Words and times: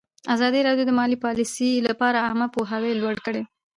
ازادي 0.33 0.59
راډیو 0.67 0.87
د 0.87 0.91
مالي 0.99 1.17
پالیسي 1.25 1.71
لپاره 1.87 2.23
عامه 2.27 2.47
پوهاوي 2.55 2.91
لوړ 3.01 3.15
کړی. 3.25 3.41